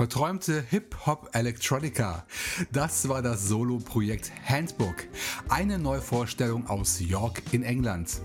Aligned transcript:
Verträumte 0.00 0.64
Hip-Hop 0.70 1.28
Electronica. 1.34 2.24
Das 2.72 3.10
war 3.10 3.20
das 3.20 3.46
Solo-Projekt 3.48 4.32
Handbook. 4.46 4.94
Eine 5.50 5.78
Neuvorstellung 5.78 6.66
aus 6.68 7.00
York 7.00 7.42
in 7.52 7.62
England. 7.62 8.22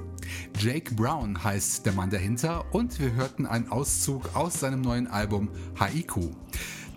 Jake 0.58 0.96
Brown 0.96 1.44
heißt 1.44 1.86
der 1.86 1.92
Mann 1.92 2.10
dahinter 2.10 2.64
und 2.74 2.98
wir 3.02 3.12
hörten 3.16 3.46
einen 3.46 3.68
Auszug 3.68 4.38
aus 4.38 4.62
seinem 4.62 4.80
neuen 4.80 5.08
Album 5.08 5.50
Haiku. 5.78 6.30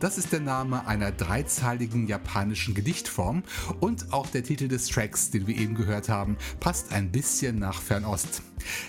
Das 0.01 0.17
ist 0.17 0.33
der 0.33 0.41
Name 0.41 0.87
einer 0.87 1.11
dreizahligen 1.11 2.07
japanischen 2.07 2.73
Gedichtform 2.73 3.43
und 3.81 4.13
auch 4.13 4.29
der 4.29 4.45
Titel 4.45 4.69
des 4.69 4.87
Tracks, 4.87 5.31
den 5.31 5.49
wir 5.49 5.57
eben 5.57 5.75
gehört 5.75 6.09
haben, 6.09 6.37
passt 6.61 6.93
ein 6.93 7.11
bisschen 7.11 7.59
nach 7.59 7.83
Fernost. 7.83 8.43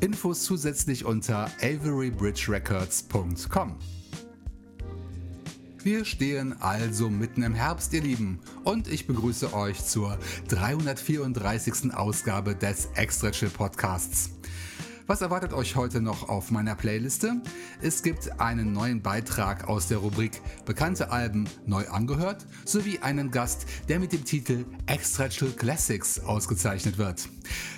Infos 0.00 0.42
zusätzlich 0.44 1.06
unter 1.06 1.50
averybridgerecords.com. 1.62 3.76
Wir 5.82 6.04
stehen 6.06 6.54
also 6.60 7.08
mitten 7.10 7.42
im 7.42 7.54
Herbst, 7.54 7.92
ihr 7.92 8.02
Lieben, 8.02 8.38
und 8.64 8.88
ich 8.88 9.06
begrüße 9.06 9.52
euch 9.52 9.84
zur 9.84 10.18
334. 10.48 11.92
Ausgabe 11.92 12.54
des 12.54 12.88
Extra 12.94 13.30
Chill 13.30 13.50
Podcasts. 13.50 14.33
Was 15.06 15.20
erwartet 15.20 15.52
euch 15.52 15.76
heute 15.76 16.00
noch 16.00 16.30
auf 16.30 16.50
meiner 16.50 16.74
Playliste? 16.74 17.42
Es 17.82 18.02
gibt 18.02 18.40
einen 18.40 18.72
neuen 18.72 19.02
Beitrag 19.02 19.68
aus 19.68 19.86
der 19.86 19.98
Rubrik 19.98 20.40
Bekannte 20.64 21.10
Alben 21.10 21.46
neu 21.66 21.86
angehört 21.88 22.46
sowie 22.64 23.00
einen 23.00 23.30
Gast, 23.30 23.66
der 23.90 23.98
mit 23.98 24.14
dem 24.14 24.24
Titel 24.24 24.64
Extra 24.86 25.28
Chill 25.28 25.52
Classics 25.52 26.20
ausgezeichnet 26.20 26.96
wird. 26.96 27.28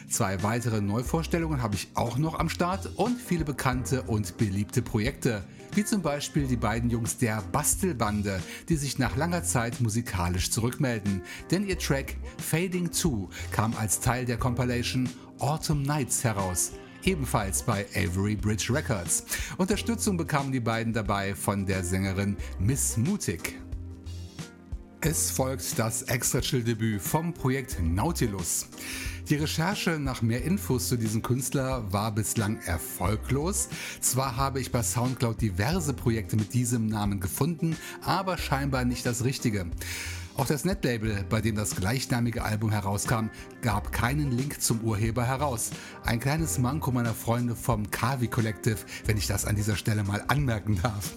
Zwei 0.09 0.41
weitere 0.45 0.81
Neuvorstellungen 0.81 1.63
habe 1.63 1.75
ich 1.75 1.89
auch 1.95 2.17
noch 2.17 2.39
am 2.39 2.49
Start 2.49 2.91
und 2.95 3.21
viele 3.21 3.45
bekannte 3.45 4.03
und 4.03 4.37
beliebte 4.37 4.81
Projekte. 4.81 5.43
wie 5.75 5.85
zum 5.85 6.03
Beispiel 6.03 6.47
die 6.47 6.57
beiden 6.57 6.91
Jungs 6.91 7.19
der 7.19 7.43
Bastelbande, 7.51 8.41
die 8.69 8.77
sich 8.77 8.99
nach 8.99 9.17
langer 9.17 9.43
Zeit 9.43 9.81
musikalisch 9.81 10.53
zurückmelden, 10.53 11.23
denn 11.51 11.67
ihr 11.67 11.77
Track 11.77 12.17
Fading 12.39 12.93
2 12.93 13.29
kam 13.51 13.75
als 13.77 13.99
Teil 13.99 14.25
der 14.25 14.39
Compilation 14.39 15.09
Autumn 15.41 15.83
Nights 15.83 16.23
heraus 16.23 16.71
ebenfalls 17.05 17.63
bei 17.63 17.87
Avery 17.95 18.37
Bridge 18.37 18.73
Records. 18.73 19.25
Unterstützung 19.57 20.17
bekamen 20.17 20.53
die 20.53 20.61
beiden 20.61 20.93
dabei 20.93 21.35
von 21.35 21.67
der 21.67 21.85
Sängerin 21.85 22.37
Miss 22.59 22.97
Mutig. 22.97 23.61
Es 25.01 25.31
folgt 25.31 25.79
das 25.79 26.03
Extra-Chill-Debüt 26.03 27.01
vom 27.01 27.33
Projekt 27.33 27.77
Nautilus. 27.81 28.67
Die 29.29 29.37
Recherche 29.37 29.99
nach 29.99 30.23
mehr 30.23 30.43
Infos 30.45 30.89
zu 30.89 30.97
diesem 30.97 31.21
Künstler 31.21 31.93
war 31.93 32.13
bislang 32.13 32.59
erfolglos. 32.61 33.69
Zwar 34.01 34.37
habe 34.37 34.61
ich 34.61 34.73
bei 34.73 34.83
Soundcloud 34.83 35.41
diverse 35.41 35.95
Projekte 35.95 36.37
mit 36.37 36.55
diesem 36.55 36.87
Namen 36.87 37.21
gefunden, 37.21 37.77
aber 38.03 38.39
scheinbar 38.39 38.85
nicht 38.85 39.05
das 39.05 39.25
richtige. 39.25 39.67
Auch 40.37 40.47
das 40.47 40.67
Netlabel, 40.67 41.25
bei 41.31 41.41
dem 41.41 41.57
das 41.57 41.77
gleichnamige 41.77 42.45
Album 42.45 42.71
herauskam, 42.71 43.31
gab 43.63 43.91
keinen 43.91 44.31
Link 44.31 44.61
zum 44.61 44.83
Urheber 44.83 45.25
heraus. 45.25 45.71
Ein 46.05 46.21
kleines 46.21 46.59
Manko 46.59 46.93
meiner 46.93 47.15
Freunde 47.15 47.57
vom 47.57 47.91
Kavi 47.91 48.29
Collective, 48.29 48.77
wenn 49.07 49.17
ich 49.17 49.27
das 49.27 49.47
an 49.47 49.57
dieser 49.57 49.77
Stelle 49.77 50.05
mal 50.05 50.23
anmerken 50.29 50.79
darf. 50.83 51.17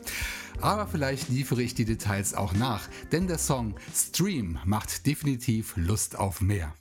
Aber 0.62 0.88
vielleicht 0.88 1.28
liefere 1.28 1.62
ich 1.62 1.74
die 1.74 1.84
Details 1.84 2.34
auch 2.34 2.54
nach, 2.54 2.88
denn 3.12 3.28
der 3.28 3.40
Song 3.40 3.76
Stream 3.94 4.58
macht 4.64 5.06
definitiv 5.06 5.74
Lust 5.76 6.18
auf 6.18 6.40
mehr. 6.40 6.74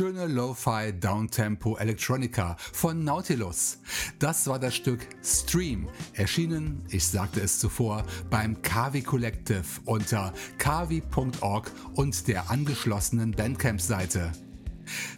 Schöne 0.00 0.28
Lo-Fi 0.28 0.94
Downtempo 0.98 1.76
Electronica 1.76 2.56
von 2.72 3.04
Nautilus. 3.04 3.80
Das 4.18 4.46
war 4.46 4.58
das 4.58 4.74
Stück 4.74 5.06
Stream, 5.22 5.90
erschienen, 6.14 6.82
ich 6.88 7.06
sagte 7.06 7.42
es 7.42 7.58
zuvor, 7.58 8.06
beim 8.30 8.62
Kavi 8.62 9.02
Collective 9.02 9.62
unter 9.84 10.32
kavi.org 10.56 11.70
und 11.96 12.28
der 12.28 12.50
angeschlossenen 12.50 13.32
Bandcamp-Seite. 13.32 14.32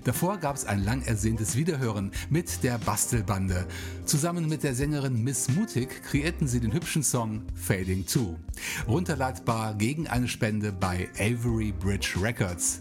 Davor 0.02 0.38
gab 0.38 0.56
es 0.56 0.64
ein 0.64 0.82
lang 0.82 1.02
ersehntes 1.02 1.54
Wiederhören 1.54 2.10
mit 2.28 2.64
der 2.64 2.78
Bastelbande. 2.78 3.68
Zusammen 4.04 4.48
mit 4.48 4.64
der 4.64 4.74
Sängerin 4.74 5.22
Miss 5.22 5.48
Mutig 5.48 6.02
kreierten 6.02 6.48
sie 6.48 6.58
den 6.58 6.72
hübschen 6.72 7.04
Song 7.04 7.42
Fading 7.54 8.04
2. 8.04 8.34
Runterladbar 8.88 9.74
gegen 9.74 10.08
eine 10.08 10.26
Spende 10.26 10.72
bei 10.72 11.08
Avery 11.20 11.70
Bridge 11.70 12.16
Records. 12.20 12.80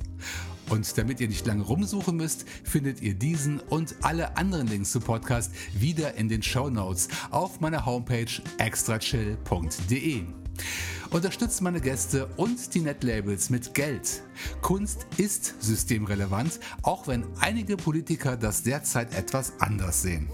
Und 0.72 0.98
damit 0.98 1.20
ihr 1.20 1.28
nicht 1.28 1.46
lange 1.46 1.64
rumsuchen 1.64 2.16
müsst, 2.16 2.46
findet 2.64 3.02
ihr 3.02 3.14
diesen 3.14 3.60
und 3.60 3.94
alle 4.04 4.38
anderen 4.38 4.68
Links 4.68 4.94
zum 4.94 5.02
Podcast 5.02 5.52
wieder 5.74 6.16
in 6.16 6.30
den 6.30 6.42
Show 6.42 6.70
Notes 6.70 7.10
auf 7.30 7.60
meiner 7.60 7.86
Homepage 7.86 8.32
extrachill.de. 8.58 10.24
Unterstützt 11.10 11.62
meine 11.62 11.82
Gäste 11.82 12.28
und 12.38 12.74
die 12.74 12.80
Netlabels 12.80 13.50
mit 13.50 13.74
Geld. 13.74 14.24
Kunst 14.62 15.08
ist 15.18 15.62
systemrelevant, 15.62 16.62
auch 16.84 17.06
wenn 17.06 17.26
einige 17.42 17.76
Politiker 17.76 18.38
das 18.38 18.64
derzeit 18.64 19.14
etwas 19.14 19.52
anders 19.60 20.02
sehen. 20.02 20.30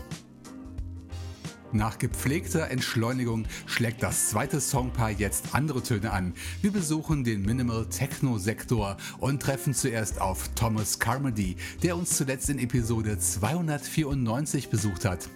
Nach 1.74 1.98
gepflegter 2.00 2.72
Entschleunigung 2.72 3.46
schlägt 3.66 4.02
das 4.02 4.30
zweite 4.30 4.62
Songpaar 4.62 5.12
jetzt 5.12 5.54
andere 5.54 5.84
Töne 5.84 6.12
an. 6.12 6.34
Wir 6.62 6.72
besuchen 6.72 7.26
den 7.26 7.42
Minimal 7.42 7.88
Techno 7.90 8.38
Sektor 8.38 8.96
und 9.20 9.42
treffen 9.42 9.74
zuerst 9.74 10.22
auf 10.22 10.48
Thomas 10.56 10.98
Carmody, 10.98 11.58
der 11.84 11.98
uns 11.98 12.16
zuletzt 12.16 12.50
in 12.50 12.60
Episode 12.60 13.20
294 13.20 14.70
besucht 14.70 15.04
hat. 15.04 15.28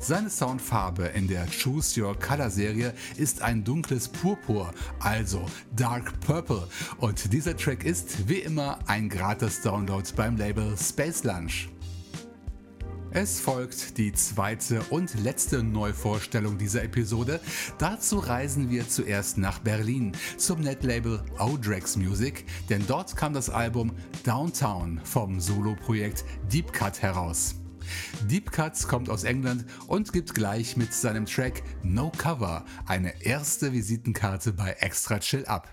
Seine 0.00 0.30
Soundfarbe 0.30 1.04
in 1.04 1.28
der 1.28 1.46
Choose 1.46 2.02
Your 2.02 2.18
Color 2.18 2.50
Serie 2.50 2.94
ist 3.16 3.42
ein 3.42 3.62
dunkles 3.62 4.08
Purpur, 4.08 4.72
also 4.98 5.46
Dark 5.76 6.18
Purple. 6.20 6.66
Und 6.98 7.32
dieser 7.32 7.56
Track 7.56 7.84
ist 7.84 8.28
wie 8.28 8.38
immer 8.38 8.80
ein 8.86 9.08
gratis 9.08 9.60
Download 9.60 10.08
beim 10.16 10.36
Label 10.36 10.76
Space 10.76 11.22
Lunch. 11.22 11.68
Es 13.12 13.40
folgt 13.40 13.98
die 13.98 14.12
zweite 14.12 14.82
und 14.90 15.18
letzte 15.24 15.64
Neuvorstellung 15.64 16.58
dieser 16.58 16.84
Episode. 16.84 17.40
Dazu 17.78 18.20
reisen 18.20 18.70
wir 18.70 18.88
zuerst 18.88 19.36
nach 19.36 19.58
Berlin 19.58 20.12
zum 20.36 20.60
Netlabel 20.60 21.20
Odrex 21.40 21.96
Music, 21.96 22.44
denn 22.68 22.86
dort 22.86 23.16
kam 23.16 23.32
das 23.32 23.50
Album 23.50 23.90
Downtown 24.22 25.00
vom 25.02 25.40
Solo-Projekt 25.40 26.24
Deep 26.52 26.72
Cut 26.72 27.02
heraus. 27.02 27.56
Deep 28.28 28.52
Cuts 28.52 28.86
kommt 28.86 29.10
aus 29.10 29.24
England 29.24 29.64
und 29.88 30.12
gibt 30.12 30.32
gleich 30.32 30.76
mit 30.76 30.94
seinem 30.94 31.26
Track 31.26 31.64
No 31.82 32.12
Cover 32.16 32.64
eine 32.86 33.24
erste 33.24 33.72
Visitenkarte 33.72 34.52
bei 34.52 34.70
Extra 34.78 35.18
Chill 35.18 35.44
ab. 35.46 35.68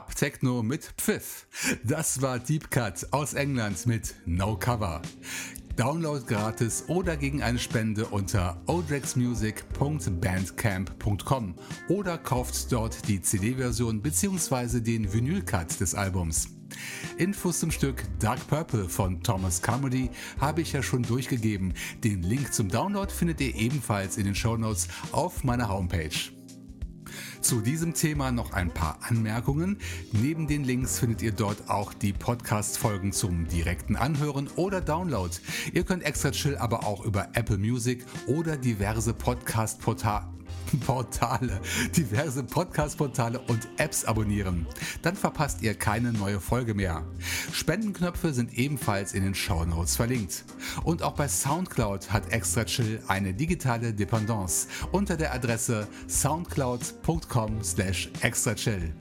Dub 0.00 0.16
Techno 0.16 0.62
mit 0.62 0.94
Pfiff. 0.96 1.46
Das 1.84 2.22
war 2.22 2.38
Deep 2.38 2.70
Cut 2.70 3.06
aus 3.10 3.34
England 3.34 3.86
mit 3.86 4.14
No 4.24 4.56
Cover. 4.56 5.02
Download 5.76 6.24
gratis 6.26 6.84
oder 6.88 7.18
gegen 7.18 7.42
eine 7.42 7.58
Spende 7.58 8.06
unter 8.06 8.62
odrexmusic.bandcamp.com 8.64 11.54
oder 11.88 12.16
kauft 12.16 12.72
dort 12.72 13.06
die 13.08 13.20
CD-Version 13.20 14.00
bzw. 14.00 14.80
den 14.80 15.12
Vinyl-Cut 15.12 15.78
des 15.80 15.94
Albums. 15.94 16.48
Infos 17.18 17.60
zum 17.60 17.70
Stück 17.70 18.02
Dark 18.20 18.48
Purple 18.48 18.88
von 18.88 19.22
Thomas 19.22 19.60
Carmody 19.60 20.08
habe 20.40 20.62
ich 20.62 20.72
ja 20.72 20.82
schon 20.82 21.02
durchgegeben. 21.02 21.74
Den 22.02 22.22
Link 22.22 22.54
zum 22.54 22.70
Download 22.70 23.12
findet 23.12 23.42
ihr 23.42 23.54
ebenfalls 23.54 24.16
in 24.16 24.24
den 24.24 24.34
Show 24.34 24.56
Notes 24.56 24.88
auf 25.12 25.44
meiner 25.44 25.68
Homepage. 25.68 26.39
Zu 27.40 27.62
diesem 27.62 27.94
Thema 27.94 28.30
noch 28.32 28.52
ein 28.52 28.72
paar 28.72 28.98
Anmerkungen. 29.00 29.78
Neben 30.12 30.46
den 30.46 30.62
Links 30.62 30.98
findet 30.98 31.22
ihr 31.22 31.32
dort 31.32 31.70
auch 31.70 31.94
die 31.94 32.12
Podcast-Folgen 32.12 33.12
zum 33.12 33.48
direkten 33.48 33.96
Anhören 33.96 34.48
oder 34.56 34.80
Download. 34.80 35.34
Ihr 35.72 35.84
könnt 35.84 36.02
Extra 36.02 36.32
Chill 36.32 36.56
aber 36.56 36.86
auch 36.86 37.04
über 37.04 37.28
Apple 37.32 37.58
Music 37.58 38.04
oder 38.26 38.56
diverse 38.56 39.14
Podcast-Portale 39.14 40.39
Portale, 40.78 41.60
diverse 41.96 42.42
Podcast-Portale 42.42 43.40
und 43.40 43.68
Apps 43.78 44.04
abonnieren. 44.04 44.66
Dann 45.02 45.16
verpasst 45.16 45.62
ihr 45.62 45.74
keine 45.74 46.12
neue 46.12 46.40
Folge 46.40 46.74
mehr. 46.74 47.04
Spendenknöpfe 47.52 48.32
sind 48.32 48.54
ebenfalls 48.54 49.12
in 49.12 49.24
den 49.24 49.34
Show 49.34 49.64
Notes 49.64 49.96
verlinkt. 49.96 50.44
Und 50.84 51.02
auch 51.02 51.14
bei 51.14 51.28
Soundcloud 51.28 52.12
hat 52.12 52.32
Extra 52.32 52.64
Chill 52.64 53.02
eine 53.08 53.34
digitale 53.34 53.92
Dependance 53.92 54.68
unter 54.92 55.16
der 55.16 55.34
Adresse 55.34 55.88
soundcloud.com 56.08 57.62
slash 57.62 58.10
extrachill. 58.20 58.94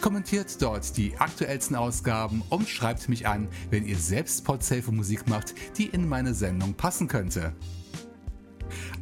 Kommentiert 0.00 0.60
dort 0.60 0.96
die 0.96 1.16
aktuellsten 1.16 1.76
Ausgaben 1.76 2.42
und 2.50 2.68
schreibt 2.68 3.08
mich 3.08 3.26
an, 3.26 3.48
wenn 3.70 3.86
ihr 3.86 3.98
selbst 3.98 4.44
Podsafe 4.44 4.92
Musik 4.92 5.26
macht, 5.28 5.54
die 5.78 5.86
in 5.86 6.08
meine 6.08 6.34
Sendung 6.34 6.74
passen 6.74 7.08
könnte. 7.08 7.52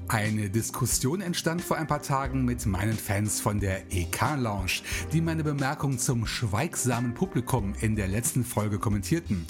Eine 0.08 0.50
Diskussion 0.50 1.22
entstand 1.22 1.62
vor 1.62 1.78
ein 1.78 1.86
paar 1.86 2.02
Tagen 2.02 2.44
mit 2.44 2.66
meinen 2.66 2.92
Fans 2.92 3.40
von 3.40 3.58
der 3.58 3.90
EK 3.90 4.36
Lounge, 4.36 4.82
die 5.12 5.22
meine 5.22 5.42
Bemerkung 5.42 5.98
zum 5.98 6.26
schweigsamen 6.26 7.14
Publikum 7.14 7.74
in 7.80 7.96
der 7.96 8.06
letzten 8.06 8.44
Folge 8.44 8.78
kommentierten. 8.78 9.46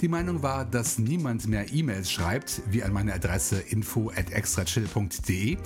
Die 0.00 0.06
Meinung 0.06 0.44
war, 0.44 0.64
dass 0.64 0.98
niemand 0.98 1.48
mehr 1.48 1.72
E-Mails 1.72 2.12
schreibt, 2.12 2.62
wie 2.70 2.84
an 2.84 2.92
meine 2.92 3.12
Adresse 3.12 3.58
info 3.58 4.10
at 4.10 4.30
extrachill.de 4.30 5.56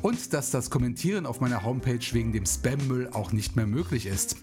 und 0.00 0.32
dass 0.32 0.50
das 0.50 0.70
Kommentieren 0.70 1.26
auf 1.26 1.42
meiner 1.42 1.62
Homepage 1.62 2.00
wegen 2.12 2.32
dem 2.32 2.46
Spammüll 2.46 3.10
auch 3.12 3.32
nicht 3.32 3.56
mehr 3.56 3.66
möglich 3.66 4.06
ist. 4.06 4.36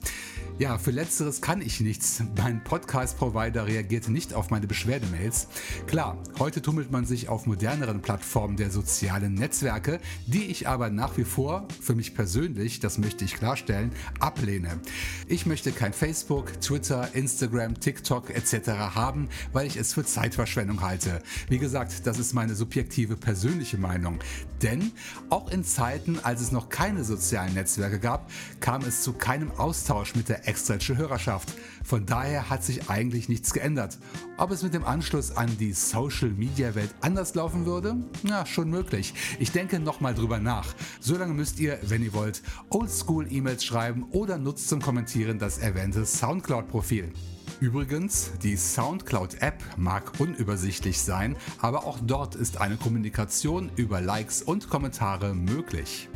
Ja, 0.60 0.78
für 0.78 0.92
letzteres 0.92 1.40
kann 1.40 1.62
ich 1.62 1.80
nichts. 1.80 2.22
Mein 2.36 2.62
Podcast-Provider 2.62 3.66
reagierte 3.66 4.12
nicht 4.12 4.34
auf 4.34 4.50
meine 4.50 4.68
Beschwerdemails. 4.68 5.48
Klar, 5.88 6.22
heute 6.38 6.62
tummelt 6.62 6.92
man 6.92 7.06
sich 7.06 7.30
auf 7.30 7.46
moderneren 7.46 8.02
Plattformen 8.02 8.58
der 8.58 8.70
sozialen 8.70 9.36
Netzwerke, 9.36 10.02
die 10.28 10.48
ich 10.48 10.68
aber 10.68 10.90
nach 10.90 11.16
wie 11.16 11.24
vor, 11.24 11.66
für 11.80 11.96
mich 11.96 12.14
persönlich, 12.14 12.82
das 12.82 12.98
möchte 12.98 13.24
ich 13.24 13.36
klarstellen, 13.36 13.94
ablehne. 14.20 14.82
Ich 15.30 15.46
möchte 15.46 15.72
kein 15.72 15.94
Facebook, 15.94 16.60
Twitter, 16.60 17.16
Instagram, 17.16 17.80
TikTok 17.80 18.30
etc. 18.30 18.68
haben, 18.96 19.30
weil 19.54 19.66
ich 19.66 19.78
es 19.78 19.94
für 19.94 20.04
Zeitverschwendung 20.04 20.82
halte. 20.82 21.24
Wie 21.48 21.58
gesagt, 21.58 22.06
das 22.06 22.20
ist 22.20 22.34
meine 22.34 22.54
subjektive 22.54 23.16
persönliche 23.16 23.78
Meinung. 23.78 24.20
Denn 24.62 24.92
auch 25.30 25.52
in 25.52 25.64
Zeiten, 25.64 26.20
als 26.22 26.42
es 26.42 26.52
noch 26.52 26.68
keine 26.68 27.06
sozialen 27.06 27.54
Netzwerke 27.54 27.98
gab, 27.98 28.30
kam 28.60 28.82
es 28.82 29.04
zu 29.04 29.14
keinem 29.14 29.52
Austausch 29.52 30.16
mit 30.16 30.28
der 30.28 30.49
extrinsische 30.50 30.98
Hörerschaft. 30.98 31.54
Von 31.84 32.06
daher 32.06 32.50
hat 32.50 32.64
sich 32.64 32.90
eigentlich 32.90 33.30
nichts 33.30 33.54
geändert. 33.54 33.98
Ob 34.38 34.52
es 34.52 34.64
mit 34.64 34.74
dem 34.74 34.84
Anschluss 34.84 35.32
an 35.32 35.58
die 35.58 35.74
Social 35.74 36.30
Media 36.30 36.76
Welt 36.76 36.94
anders 37.02 37.36
laufen 37.36 37.66
würde? 37.66 37.96
Na, 38.24 38.46
schon 38.46 38.70
möglich. 38.70 39.14
Ich 39.40 39.52
denke 39.52 39.80
nochmal 39.80 40.16
drüber 40.16 40.40
nach. 40.40 40.74
Solange 41.00 41.34
müsst 41.34 41.60
ihr, 41.60 41.80
wenn 41.84 42.04
ihr 42.04 42.14
wollt, 42.14 42.42
Oldschool 42.70 43.32
E-Mails 43.32 43.64
schreiben 43.64 44.08
oder 44.12 44.38
nutzt 44.38 44.68
zum 44.68 44.82
Kommentieren 44.82 45.40
das 45.40 45.60
erwähnte 45.60 46.06
Soundcloud-Profil. 46.06 47.14
Übrigens, 47.60 48.32
die 48.42 48.56
SoundCloud-App 48.56 49.62
mag 49.78 50.14
unübersichtlich 50.20 51.02
sein, 51.02 51.36
aber 51.60 51.86
auch 51.86 52.00
dort 52.02 52.36
ist 52.36 52.62
eine 52.62 52.78
Kommunikation 52.78 53.70
über 53.76 54.02
Likes 54.02 54.42
und 54.42 54.70
Kommentare 54.70 55.34
möglich. 55.34 56.10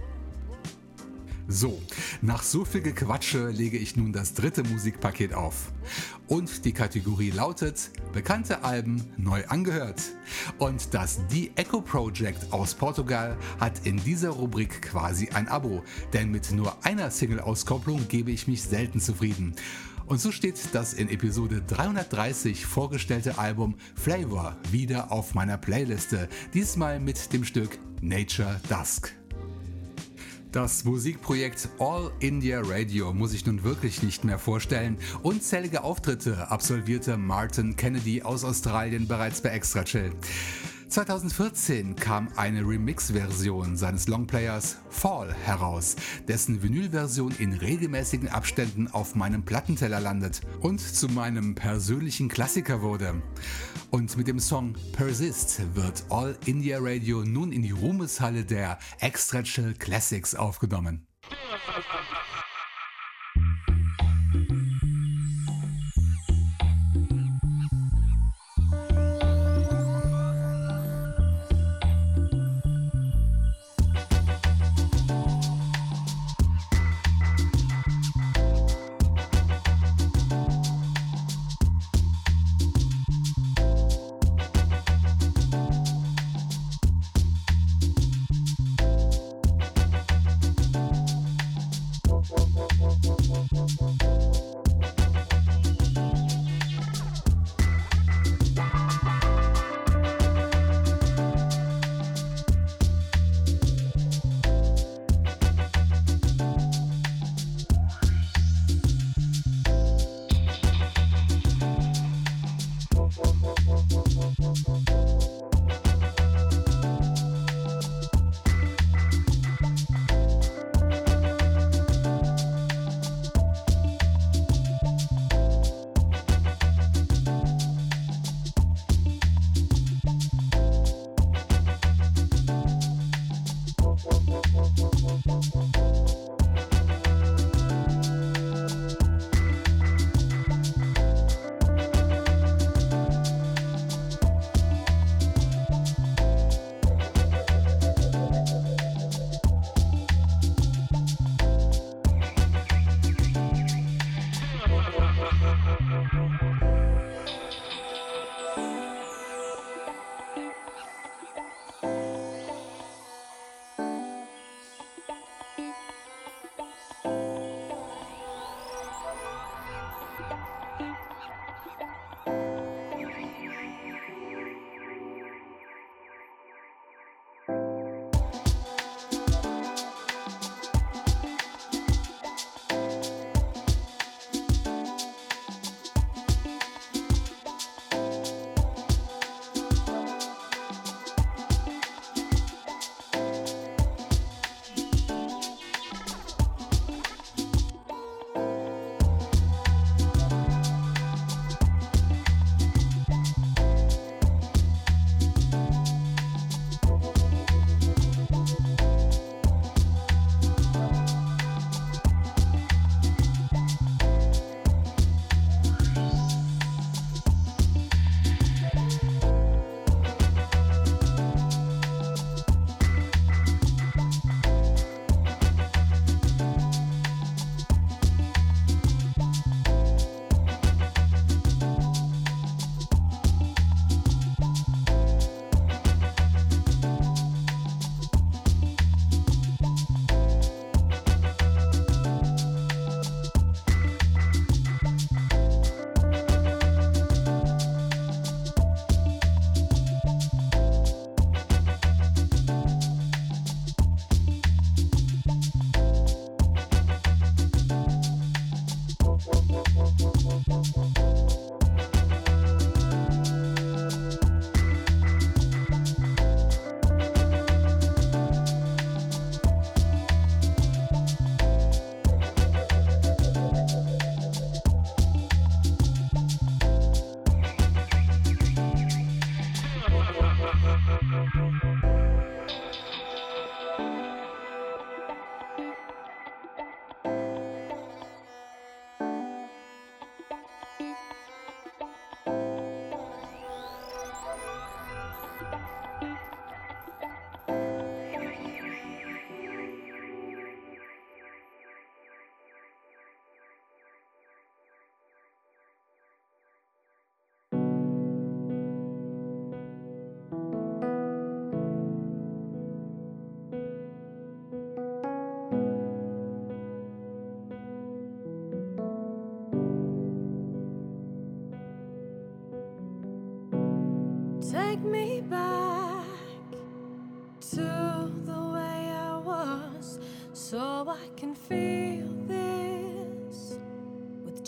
So, 1.48 1.82
nach 2.22 2.42
so 2.42 2.64
viel 2.64 2.82
Gequatsche 2.82 3.50
lege 3.50 3.78
ich 3.78 3.98
nun 3.98 4.14
das 4.14 4.34
dritte 4.34 4.64
Musikpaket 4.64 5.34
auf. 5.34 5.74
Und 6.28 6.64
die 6.64 6.72
Kategorie 6.72 7.32
lautet 7.32 7.92
Bekannte 8.14 8.64
Alben 8.64 9.04
neu 9.18 9.46
angehört. 9.48 10.02
Und 10.58 10.94
das 10.94 11.20
The 11.30 11.52
Echo 11.56 11.82
Project 11.82 12.54
aus 12.54 12.74
Portugal 12.74 13.38
hat 13.60 13.86
in 13.86 13.98
dieser 13.98 14.30
Rubrik 14.30 14.82
quasi 14.82 15.30
ein 15.30 15.50
Abo, 15.50 15.84
denn 16.14 16.32
mit 16.32 16.52
nur 16.52 16.86
einer 16.86 17.12
Single-Auskopplung 17.12 18.08
gebe 18.08 18.32
ich 18.32 18.48
mich 18.48 18.64
selten 18.64 19.02
zufrieden. 19.02 19.54
Und 20.06 20.20
so 20.20 20.32
steht 20.32 20.60
das 20.74 20.94
in 20.94 21.10
Episode 21.10 21.62
330 21.62 22.66
vorgestellte 22.66 23.38
Album 23.38 23.76
Flavor 23.96 24.58
wieder 24.72 25.12
auf 25.12 25.34
meiner 25.34 25.58
Playliste, 25.58 26.30
diesmal 26.54 27.00
mit 27.00 27.34
dem 27.34 27.44
Stück 27.44 27.80
Nature 28.02 28.60
Dusk. 28.70 29.23
Das 30.54 30.84
Musikprojekt 30.84 31.68
All 31.80 32.12
India 32.20 32.62
Radio 32.64 33.12
muss 33.12 33.34
ich 33.34 33.44
nun 33.44 33.64
wirklich 33.64 34.04
nicht 34.04 34.24
mehr 34.24 34.38
vorstellen. 34.38 35.00
Unzählige 35.24 35.84
Auftritte 35.84 36.52
absolvierte 36.52 37.18
Martin 37.18 37.76
Kennedy 37.76 38.22
aus 38.22 38.44
Australien 38.44 39.08
bereits 39.08 39.42
bei 39.42 39.50
Extra 39.50 39.84
Chill. 39.84 40.12
2014 40.94 41.96
kam 41.96 42.28
eine 42.36 42.60
Remix-Version 42.60 43.78
seines 43.78 44.08
Longplayers 44.08 44.78
Fall 44.92 45.34
heraus, 45.34 45.96
dessen 46.28 46.62
Vinylversion 46.62 47.34
in 47.40 47.54
regelmäßigen 47.54 48.30
Abständen 48.30 48.88
auf 48.90 49.16
meinem 49.16 49.44
Plattenteller 49.44 50.00
landet 50.00 50.42
und 50.60 50.80
zu 50.80 51.08
meinem 51.08 51.56
persönlichen 51.56 52.30
Klassiker 52.30 52.84
wurde. 52.84 53.24
Und 53.90 54.16
mit 54.18 54.28
dem 54.28 54.38
Song 54.38 54.76
Persist 54.92 55.62
wird 55.74 56.04
All 56.12 56.38
India 56.46 56.78
Radio 56.80 57.24
nun 57.24 57.52
in 57.52 57.64
die 57.64 57.72
Ruhmeshalle 57.72 58.46
der 58.46 58.78
Extra 59.00 59.42
Chill 59.42 59.74
Classics 59.74 60.36
aufgenommen. 60.36 61.08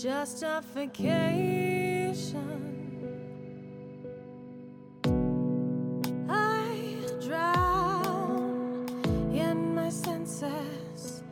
Justification. 0.05 2.53
I 6.29 6.95
drown 7.19 8.85
in 9.33 9.73
my 9.73 9.89
senses, 9.89 11.23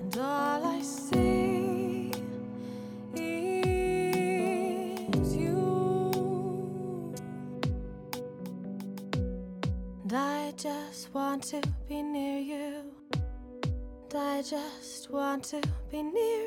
and 0.00 0.16
all 0.16 0.64
I 0.64 0.80
see 0.80 2.12
is 3.16 5.34
you. 5.34 7.12
And 10.04 10.12
I 10.12 10.52
just 10.56 11.12
want 11.12 11.42
to 11.50 11.60
be 11.88 12.00
near 12.00 12.38
you. 12.38 12.92
And 13.12 14.14
I 14.14 14.40
just 14.42 15.10
want 15.10 15.42
to 15.46 15.60
be 15.90 16.04
near 16.04 16.43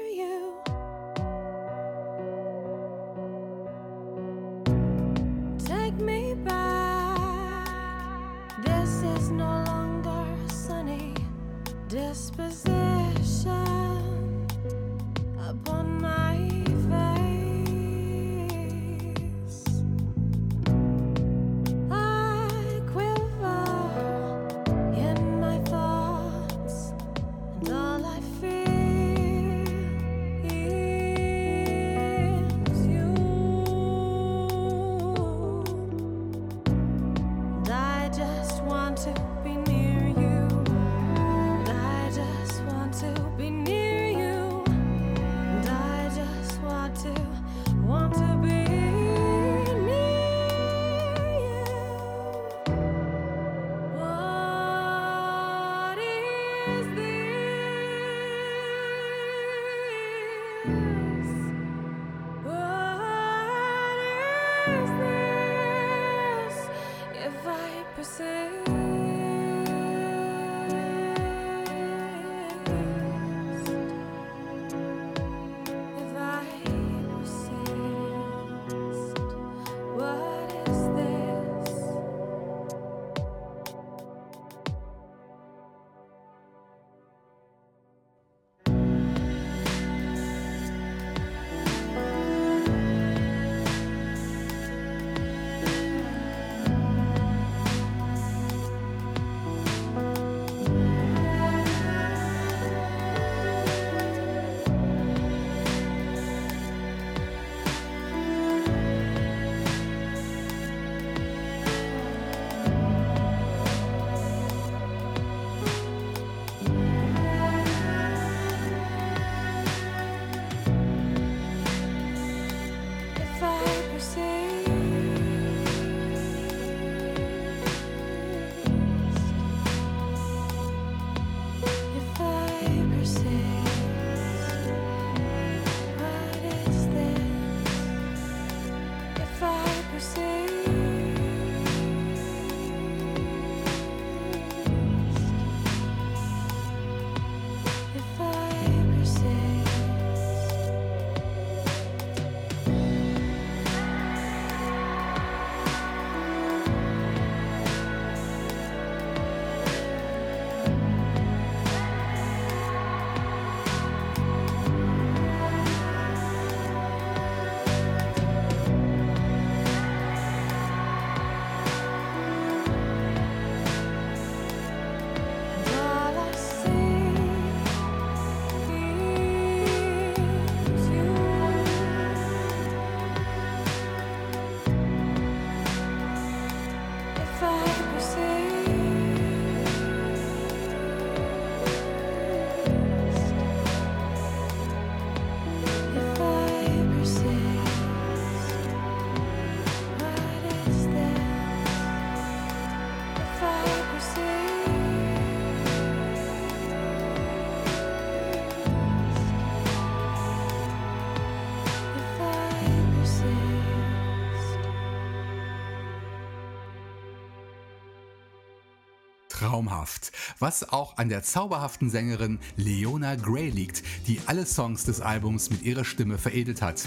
traumhaft, 219.47 220.11
was 220.39 220.67
auch 220.69 220.97
an 220.97 221.07
der 221.07 221.23
zauberhaften 221.23 221.89
Sängerin 221.89 222.39
Leona 222.57 223.15
Gray 223.15 223.49
liegt, 223.49 223.81
die 224.05 224.19
alle 224.25 224.45
Songs 224.45 224.83
des 224.83 224.99
Albums 224.99 225.49
mit 225.49 225.63
ihrer 225.63 225.85
Stimme 225.85 226.17
veredelt 226.17 226.61
hat. 226.61 226.83